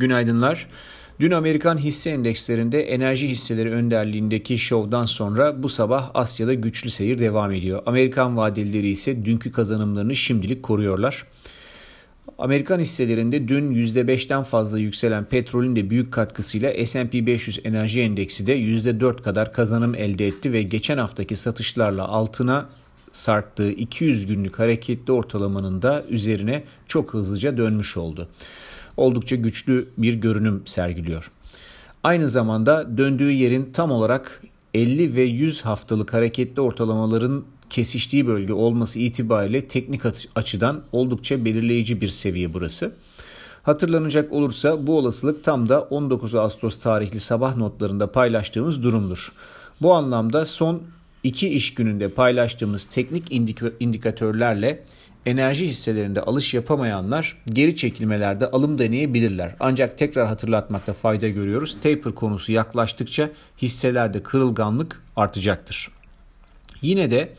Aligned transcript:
Günaydınlar. 0.00 0.66
Dün 1.20 1.30
Amerikan 1.30 1.78
hisse 1.78 2.10
endekslerinde 2.10 2.82
enerji 2.82 3.28
hisseleri 3.28 3.70
önderliğindeki 3.70 4.58
şovdan 4.58 5.06
sonra 5.06 5.62
bu 5.62 5.68
sabah 5.68 6.10
Asya'da 6.14 6.54
güçlü 6.54 6.90
seyir 6.90 7.18
devam 7.18 7.52
ediyor. 7.52 7.82
Amerikan 7.86 8.36
vadelileri 8.36 8.88
ise 8.88 9.24
dünkü 9.24 9.52
kazanımlarını 9.52 10.16
şimdilik 10.16 10.62
koruyorlar. 10.62 11.26
Amerikan 12.38 12.78
hisselerinde 12.78 13.48
dün 13.48 13.74
%5'ten 13.74 14.42
fazla 14.42 14.78
yükselen 14.78 15.24
petrolün 15.24 15.76
de 15.76 15.90
büyük 15.90 16.12
katkısıyla 16.12 16.86
S&P 16.86 17.26
500 17.26 17.58
enerji 17.64 18.00
endeksi 18.00 18.46
de 18.46 18.58
%4 18.58 19.22
kadar 19.22 19.52
kazanım 19.52 19.94
elde 19.94 20.26
etti 20.26 20.52
ve 20.52 20.62
geçen 20.62 20.98
haftaki 20.98 21.36
satışlarla 21.36 22.08
altına 22.08 22.68
sarktığı 23.12 23.70
200 23.70 24.26
günlük 24.26 24.58
hareketli 24.58 25.12
ortalamanın 25.12 25.82
da 25.82 26.04
üzerine 26.08 26.64
çok 26.88 27.14
hızlıca 27.14 27.56
dönmüş 27.56 27.96
oldu 27.96 28.28
oldukça 28.96 29.36
güçlü 29.36 29.88
bir 29.98 30.14
görünüm 30.14 30.62
sergiliyor. 30.64 31.30
Aynı 32.04 32.28
zamanda 32.28 32.98
döndüğü 32.98 33.30
yerin 33.30 33.70
tam 33.72 33.90
olarak 33.90 34.42
50 34.74 35.16
ve 35.16 35.22
100 35.22 35.60
haftalık 35.62 36.12
hareketli 36.12 36.60
ortalamaların 36.60 37.44
kesiştiği 37.70 38.26
bölge 38.26 38.52
olması 38.52 38.98
itibariyle 38.98 39.66
teknik 39.66 40.00
açıdan 40.34 40.82
oldukça 40.92 41.44
belirleyici 41.44 42.00
bir 42.00 42.08
seviye 42.08 42.52
burası. 42.52 42.92
Hatırlanacak 43.62 44.32
olursa 44.32 44.86
bu 44.86 44.98
olasılık 44.98 45.44
tam 45.44 45.68
da 45.68 45.80
19 45.82 46.34
Ağustos 46.34 46.78
tarihli 46.78 47.20
sabah 47.20 47.56
notlarında 47.56 48.12
paylaştığımız 48.12 48.82
durumdur. 48.82 49.32
Bu 49.82 49.94
anlamda 49.94 50.46
son 50.46 50.82
iki 51.22 51.48
iş 51.48 51.74
gününde 51.74 52.08
paylaştığımız 52.08 52.84
teknik 52.84 53.32
indikatörlerle 53.80 54.84
enerji 55.26 55.66
hisselerinde 55.66 56.20
alış 56.20 56.54
yapamayanlar 56.54 57.36
geri 57.46 57.76
çekilmelerde 57.76 58.50
alım 58.50 58.78
deneyebilirler. 58.78 59.54
Ancak 59.60 59.98
tekrar 59.98 60.26
hatırlatmakta 60.26 60.92
fayda 60.92 61.28
görüyoruz. 61.28 61.76
Taper 61.82 62.12
konusu 62.14 62.52
yaklaştıkça 62.52 63.30
hisselerde 63.62 64.22
kırılganlık 64.22 65.02
artacaktır. 65.16 65.90
Yine 66.82 67.10
de 67.10 67.32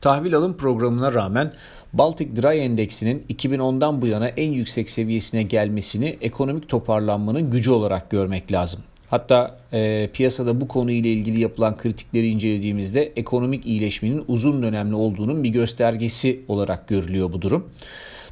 tahvil 0.00 0.36
alım 0.36 0.56
programına 0.56 1.14
rağmen 1.14 1.52
Baltic 1.92 2.42
Dry 2.42 2.58
Endeksinin 2.58 3.24
2010'dan 3.30 4.02
bu 4.02 4.06
yana 4.06 4.28
en 4.28 4.52
yüksek 4.52 4.90
seviyesine 4.90 5.42
gelmesini 5.42 6.18
ekonomik 6.20 6.68
toparlanmanın 6.68 7.50
gücü 7.50 7.70
olarak 7.70 8.10
görmek 8.10 8.52
lazım. 8.52 8.80
Hatta 9.10 9.58
e, 9.72 10.10
piyasada 10.12 10.60
bu 10.60 10.68
konuyla 10.68 11.10
ilgili 11.10 11.40
yapılan 11.40 11.76
kritikleri 11.76 12.28
incelediğimizde 12.28 13.12
ekonomik 13.16 13.66
iyileşmenin 13.66 14.24
uzun 14.28 14.62
dönemli 14.62 14.94
olduğunun 14.94 15.44
bir 15.44 15.48
göstergesi 15.48 16.40
olarak 16.48 16.88
görülüyor 16.88 17.32
bu 17.32 17.42
durum. 17.42 17.70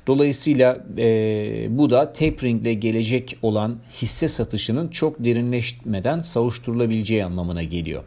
Dolayısıyla 0.06 0.86
e, 0.98 1.66
bu 1.70 1.90
da 1.90 2.12
tapering 2.12 2.62
ile 2.62 2.74
gelecek 2.74 3.38
olan 3.42 3.78
hisse 4.02 4.28
satışının 4.28 4.88
çok 4.88 5.24
derinleşmeden 5.24 6.20
savuşturulabileceği 6.20 7.24
anlamına 7.24 7.62
geliyor. 7.62 8.02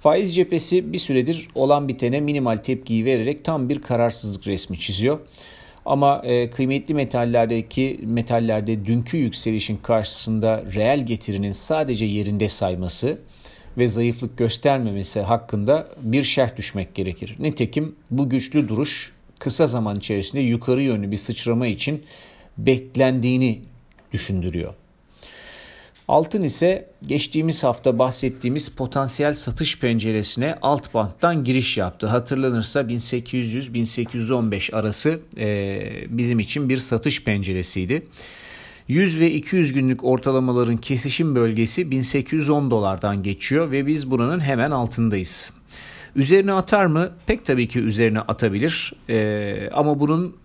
Faiz 0.00 0.34
cephesi 0.34 0.92
bir 0.92 0.98
süredir 0.98 1.48
olan 1.54 1.88
bitene 1.88 2.20
minimal 2.20 2.56
tepkiyi 2.56 3.04
vererek 3.04 3.44
tam 3.44 3.68
bir 3.68 3.82
kararsızlık 3.82 4.46
resmi 4.46 4.78
çiziyor. 4.78 5.18
Ama 5.86 6.22
e, 6.24 6.50
kıymetli 6.50 6.94
metallerdeki 6.94 8.00
metallerde 8.02 8.84
dünkü 8.84 9.16
yükselişin 9.16 9.76
karşısında 9.76 10.64
reel 10.74 11.06
getirinin 11.06 11.52
sadece 11.52 12.04
yerinde 12.04 12.48
sayması 12.48 13.18
ve 13.78 13.88
zayıflık 13.88 14.38
göstermemesi 14.38 15.20
hakkında 15.20 15.88
bir 16.02 16.22
şerh 16.22 16.56
düşmek 16.56 16.94
gerekir. 16.94 17.36
Nitekim 17.38 17.96
bu 18.10 18.28
güçlü 18.28 18.68
duruş 18.68 19.12
kısa 19.38 19.66
zaman 19.66 19.98
içerisinde 19.98 20.40
yukarı 20.42 20.82
yönlü 20.82 21.10
bir 21.10 21.16
sıçrama 21.16 21.66
için 21.66 22.02
beklendiğini 22.58 23.62
düşündürüyor. 24.12 24.74
Altın 26.08 26.42
ise 26.42 26.90
geçtiğimiz 27.06 27.64
hafta 27.64 27.98
bahsettiğimiz 27.98 28.68
potansiyel 28.68 29.34
satış 29.34 29.78
penceresine 29.78 30.58
alt 30.62 30.94
banttan 30.94 31.44
giriş 31.44 31.78
yaptı. 31.78 32.06
Hatırlanırsa 32.06 32.80
1800-1815 32.80 34.76
arası 34.76 35.20
e, 35.38 35.80
bizim 36.08 36.38
için 36.38 36.68
bir 36.68 36.76
satış 36.76 37.24
penceresiydi. 37.24 38.06
100 38.88 39.20
ve 39.20 39.30
200 39.30 39.72
günlük 39.72 40.04
ortalamaların 40.04 40.76
kesişim 40.76 41.34
bölgesi 41.34 41.90
1810 41.90 42.70
dolardan 42.70 43.22
geçiyor 43.22 43.70
ve 43.70 43.86
biz 43.86 44.10
buranın 44.10 44.40
hemen 44.40 44.70
altındayız. 44.70 45.52
Üzerine 46.16 46.52
atar 46.52 46.86
mı? 46.86 47.10
Pek 47.26 47.44
tabii 47.44 47.68
ki 47.68 47.80
üzerine 47.80 48.20
atabilir. 48.20 48.92
Ee, 49.08 49.70
ama 49.72 50.00
bunun 50.00 50.36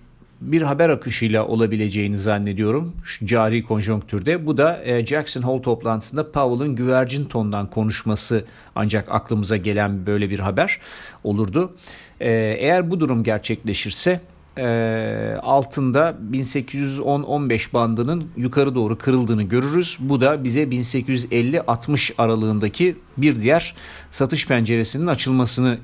bir 0.42 0.62
haber 0.62 0.90
akışıyla 0.90 1.48
olabileceğini 1.48 2.18
zannediyorum 2.18 2.94
şu 3.04 3.26
cari 3.26 3.64
konjonktürde. 3.64 4.46
Bu 4.46 4.58
da 4.58 4.84
e, 4.84 5.06
Jackson 5.06 5.42
Hole 5.42 5.62
toplantısında 5.62 6.32
Powell'ın 6.32 6.76
güvercin 6.76 7.26
tondan 7.26 7.70
konuşması 7.70 8.46
ancak 8.76 9.12
aklımıza 9.12 9.58
gelen 9.58 10.06
böyle 10.06 10.30
bir 10.30 10.40
haber 10.40 10.80
olurdu. 11.24 11.76
E, 12.20 12.32
eğer 12.60 12.92
bu 12.92 13.00
durum 13.00 13.24
gerçekleşirse 13.24 14.22
e, 14.58 15.36
altında 15.42 16.18
1810-15 16.32 17.74
bandının 17.74 18.32
yukarı 18.38 18.76
doğru 18.76 18.98
kırıldığını 18.98 19.44
görürüz. 19.44 19.98
Bu 20.00 20.22
da 20.22 20.44
bize 20.44 20.64
1850-60 20.64 22.14
aralığındaki 22.18 22.96
bir 23.18 23.42
diğer 23.42 23.76
satış 24.12 24.48
penceresinin 24.48 25.08
açılmasını 25.08 25.78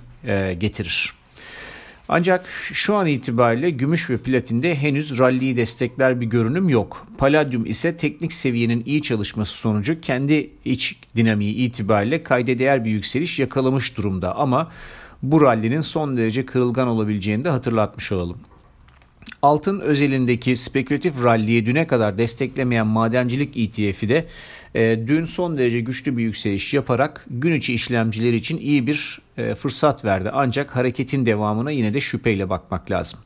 getirir. 0.59 1.13
Ancak 2.09 2.47
şu 2.73 2.95
an 2.95 3.07
itibariyle 3.07 3.69
gümüş 3.69 4.09
ve 4.09 4.17
platinde 4.17 4.75
henüz 4.75 5.19
ralliyi 5.19 5.57
destekler 5.57 6.21
bir 6.21 6.25
görünüm 6.25 6.69
yok. 6.69 7.07
Palladium 7.17 7.65
ise 7.65 7.97
teknik 7.97 8.33
seviyenin 8.33 8.83
iyi 8.85 9.01
çalışması 9.01 9.53
sonucu 9.53 10.01
kendi 10.01 10.49
iç 10.65 10.95
dinamiği 11.15 11.53
itibariyle 11.53 12.23
kayda 12.23 12.57
değer 12.57 12.85
bir 12.85 12.89
yükseliş 12.89 13.39
yakalamış 13.39 13.97
durumda 13.97 14.35
ama 14.35 14.71
bu 15.23 15.41
rallinin 15.41 15.81
son 15.81 16.17
derece 16.17 16.45
kırılgan 16.45 16.87
olabileceğini 16.87 17.43
de 17.43 17.49
hatırlatmış 17.49 18.11
olalım. 18.11 18.37
Altın 19.45 19.79
özelindeki 19.79 20.55
spekülatif 20.55 21.23
ralliyi 21.23 21.65
düne 21.65 21.87
kadar 21.87 22.17
desteklemeyen 22.17 22.87
madencilik 22.87 23.57
ETF'i 23.57 24.09
de 24.09 24.25
e, 24.75 24.99
dün 25.07 25.25
son 25.25 25.57
derece 25.57 25.79
güçlü 25.79 26.17
bir 26.17 26.23
yükseliş 26.23 26.73
yaparak 26.73 27.25
gün 27.29 27.53
içi 27.53 27.73
işlemciler 27.73 28.33
için 28.33 28.57
iyi 28.57 28.87
bir 28.87 29.19
e, 29.37 29.55
fırsat 29.55 30.05
verdi. 30.05 30.29
Ancak 30.33 30.75
hareketin 30.75 31.25
devamına 31.25 31.71
yine 31.71 31.93
de 31.93 32.01
şüpheyle 32.01 32.49
bakmak 32.49 32.91
lazım. 32.91 33.19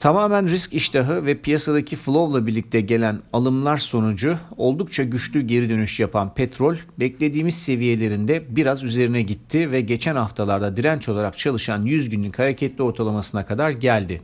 Tamamen 0.00 0.48
risk 0.48 0.74
iştahı 0.74 1.26
ve 1.26 1.34
piyasadaki 1.34 1.96
flow'la 1.96 2.46
birlikte 2.46 2.80
gelen 2.80 3.18
alımlar 3.32 3.76
sonucu 3.76 4.36
oldukça 4.56 5.02
güçlü 5.02 5.40
geri 5.40 5.68
dönüş 5.68 6.00
yapan 6.00 6.34
petrol 6.34 6.76
beklediğimiz 6.98 7.62
seviyelerinde 7.62 8.42
biraz 8.48 8.84
üzerine 8.84 9.22
gitti 9.22 9.70
ve 9.72 9.80
geçen 9.80 10.16
haftalarda 10.16 10.76
direnç 10.76 11.08
olarak 11.08 11.38
çalışan 11.38 11.84
100 11.84 12.10
günlük 12.10 12.38
hareketli 12.38 12.82
ortalamasına 12.82 13.46
kadar 13.46 13.70
geldi. 13.70 14.20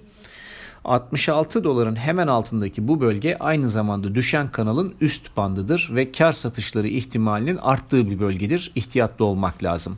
66 0.87 1.65
doların 1.65 1.97
hemen 1.97 2.27
altındaki 2.27 2.89
bu 2.89 3.01
bölge 3.01 3.37
aynı 3.41 3.69
zamanda 3.69 4.15
düşen 4.15 4.49
kanalın 4.49 4.95
üst 5.01 5.37
bandıdır 5.37 5.91
ve 5.95 6.13
kar 6.13 6.33
satışları 6.33 6.89
ihtimalinin 6.89 7.57
arttığı 7.57 8.11
bir 8.11 8.21
bölgedir. 8.21 8.73
İhtiyatlı 8.75 9.25
olmak 9.25 9.63
lazım. 9.63 9.97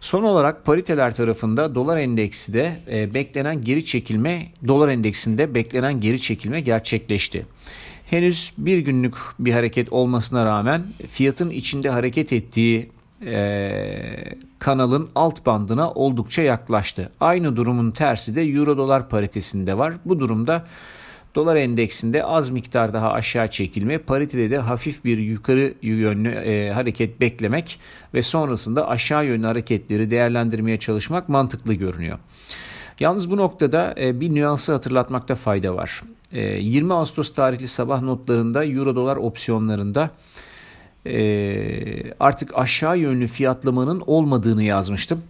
Son 0.00 0.22
olarak 0.22 0.64
pariteler 0.64 1.14
tarafında 1.14 1.74
dolar 1.74 1.96
endeksi 1.96 2.54
de 2.54 2.80
e, 2.90 3.14
beklenen 3.14 3.64
geri 3.64 3.84
çekilme, 3.84 4.46
dolar 4.68 4.88
endeksinde 4.88 5.54
beklenen 5.54 6.00
geri 6.00 6.20
çekilme 6.20 6.60
gerçekleşti. 6.60 7.46
Henüz 8.10 8.52
bir 8.58 8.78
günlük 8.78 9.14
bir 9.38 9.52
hareket 9.52 9.92
olmasına 9.92 10.46
rağmen 10.46 10.82
fiyatın 11.08 11.50
içinde 11.50 11.90
hareket 11.90 12.32
ettiği 12.32 12.90
e, 13.26 14.34
kanalın 14.58 15.08
alt 15.14 15.46
bandına 15.46 15.90
oldukça 15.90 16.42
yaklaştı. 16.42 17.12
Aynı 17.20 17.56
durumun 17.56 17.90
tersi 17.90 18.36
de 18.36 18.42
euro 18.42 18.76
dolar 18.76 19.08
paritesinde 19.08 19.78
var. 19.78 19.94
Bu 20.04 20.20
durumda 20.20 20.64
dolar 21.34 21.56
endeksinde 21.56 22.24
az 22.24 22.50
miktar 22.50 22.92
daha 22.92 23.12
aşağı 23.12 23.50
çekilme, 23.50 23.98
paritede 23.98 24.50
de 24.50 24.58
hafif 24.58 25.04
bir 25.04 25.18
yukarı 25.18 25.74
yönlü 25.82 26.28
e, 26.28 26.72
hareket 26.72 27.20
beklemek 27.20 27.80
ve 28.14 28.22
sonrasında 28.22 28.88
aşağı 28.88 29.26
yönlü 29.26 29.46
hareketleri 29.46 30.10
değerlendirmeye 30.10 30.78
çalışmak 30.78 31.28
mantıklı 31.28 31.74
görünüyor. 31.74 32.18
Yalnız 33.00 33.30
bu 33.30 33.36
noktada 33.36 33.94
e, 34.00 34.20
bir 34.20 34.34
nüansı 34.34 34.72
hatırlatmakta 34.72 35.34
fayda 35.34 35.76
var. 35.76 36.02
E, 36.32 36.40
20 36.42 36.94
Ağustos 36.94 37.34
tarihli 37.34 37.68
sabah 37.68 38.02
notlarında 38.02 38.64
euro 38.64 38.96
dolar 38.96 39.16
opsiyonlarında 39.16 40.10
e, 41.06 42.12
artık 42.20 42.58
aşağı 42.58 42.98
yönlü 42.98 43.26
fiyatlamanın 43.26 44.02
olmadığını 44.06 44.62
yazmıştım. 44.62 45.22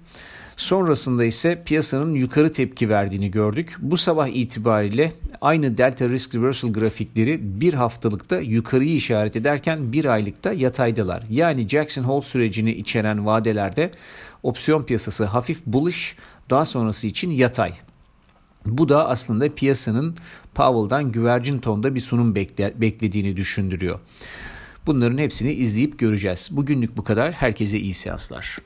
Sonrasında 0.57 1.25
ise 1.25 1.63
piyasanın 1.65 2.15
yukarı 2.15 2.53
tepki 2.53 2.89
verdiğini 2.89 3.31
gördük. 3.31 3.77
Bu 3.79 3.97
sabah 3.97 4.29
itibariyle 4.29 5.13
aynı 5.41 5.79
Delta 5.79 6.09
Risk 6.09 6.35
Reversal 6.35 6.73
grafikleri 6.73 7.39
bir 7.43 7.75
haftalıkta 7.75 8.41
yukarıyı 8.41 8.95
işaret 8.95 9.37
ederken 9.37 9.93
bir 9.93 10.05
aylıkta 10.05 10.53
yataydalar. 10.53 11.23
Yani 11.31 11.69
Jackson 11.69 12.03
Hole 12.03 12.23
sürecini 12.23 12.73
içeren 12.73 13.27
vadelerde 13.27 13.91
opsiyon 14.43 14.83
piyasası 14.83 15.25
hafif 15.25 15.67
bullish 15.67 16.17
daha 16.51 16.65
sonrası 16.65 17.07
için 17.07 17.31
yatay. 17.31 17.73
Bu 18.67 18.89
da 18.89 19.09
aslında 19.09 19.55
piyasanın 19.55 20.15
Powell'dan 20.55 21.13
güvercin 21.13 21.59
tonda 21.59 21.95
bir 21.95 22.01
sunum 22.01 22.35
bekle, 22.35 22.75
beklediğini 22.81 23.37
düşündürüyor. 23.37 24.01
Bunların 24.87 25.19
hepsini 25.19 25.53
izleyip 25.53 25.99
göreceğiz. 25.99 26.49
Bugünlük 26.53 26.97
bu 26.97 27.05
kadar. 27.05 27.33
Herkese 27.33 27.79
iyi 27.79 27.95
seanslar. 27.95 28.59